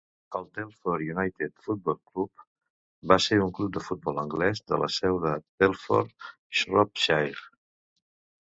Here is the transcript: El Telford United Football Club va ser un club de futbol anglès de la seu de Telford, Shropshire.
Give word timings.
El 0.37 0.45
Telford 0.59 1.09
United 1.15 1.53
Football 1.65 1.99
Club 2.13 2.45
va 3.13 3.19
ser 3.25 3.39
un 3.47 3.53
club 3.59 3.75
de 3.77 3.83
futbol 3.91 4.23
anglès 4.23 4.65
de 4.73 4.81
la 4.85 4.89
seu 4.97 5.23
de 5.27 5.37
Telford, 5.65 6.19
Shropshire. 6.63 7.47